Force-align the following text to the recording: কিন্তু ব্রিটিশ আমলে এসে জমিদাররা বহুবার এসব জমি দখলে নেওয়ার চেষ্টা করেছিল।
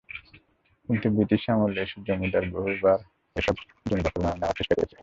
কিন্তু 0.89 1.07
ব্রিটিশ 1.15 1.43
আমলে 1.53 1.79
এসে 1.85 1.97
জমিদাররা 2.07 2.49
বহুবার 2.55 2.99
এসব 3.35 3.55
জমি 3.85 4.01
দখলে 4.05 4.23
নেওয়ার 4.31 4.57
চেষ্টা 4.59 4.73
করেছিল। 4.77 4.99